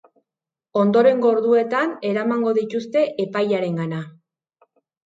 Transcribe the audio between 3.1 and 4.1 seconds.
epailearengana.